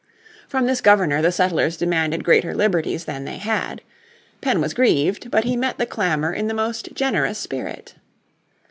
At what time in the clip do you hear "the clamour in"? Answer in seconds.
5.77-6.47